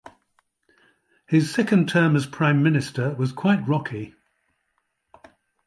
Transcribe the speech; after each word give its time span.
His 1.27 1.53
second 1.53 1.87
term 1.87 2.15
as 2.15 2.25
Prime 2.25 2.63
Minister 2.63 3.13
was 3.13 3.31
quite 3.31 3.67
rocky. 3.67 4.15